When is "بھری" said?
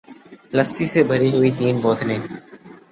1.09-1.29